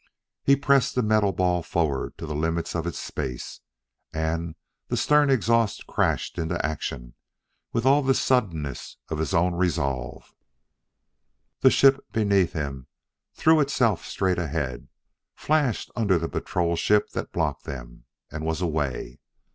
He 0.43 0.55
pressed 0.55 0.95
the 0.95 1.03
metal 1.03 1.31
ball 1.31 1.61
forward 1.61 2.17
to 2.17 2.25
the 2.25 2.33
limit 2.33 2.73
of 2.73 2.87
its 2.87 2.97
space, 2.97 3.59
and 4.11 4.55
the 4.87 4.97
stern 4.97 5.29
exhaust 5.29 5.85
crashed 5.85 6.39
into 6.39 6.65
action 6.65 7.13
with 7.71 7.85
all 7.85 8.01
the 8.01 8.15
suddenness 8.15 8.97
of 9.09 9.19
his 9.19 9.35
own 9.35 9.53
resolve. 9.53 10.33
The 11.59 11.69
ship 11.69 12.03
beneath 12.11 12.53
him 12.53 12.87
threw 13.35 13.59
itself 13.59 14.03
straight 14.03 14.39
ahead, 14.39 14.87
flashed 15.35 15.91
under 15.95 16.17
the 16.17 16.27
patrol 16.29 16.75
ship 16.75 17.11
that 17.11 17.31
blocked 17.31 17.65
them, 17.65 18.05
and 18.31 18.43
was 18.43 18.59
away. 18.59 19.19